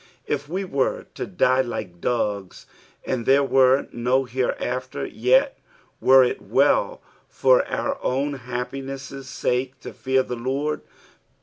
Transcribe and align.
If 0.25 0.49
we 0.49 0.63
were 0.65 1.03
to 1.13 1.27
die 1.27 1.61
like 1.61 2.01
dogs, 2.01 2.65
and 3.05 3.27
there 3.27 3.43
were 3.43 3.87
no 3.91 4.23
hereafter, 4.25 5.05
yet 5.05 5.59
were 5.99 6.23
it 6.23 6.41
well 6.41 7.03
for 7.29 7.63
our 7.67 7.99
own 8.03 8.33
happiness' 8.33 9.03
sake 9.27 9.79
to 9.81 9.93
fear 9.93 10.23
the 10.23 10.35
Lord. 10.35 10.81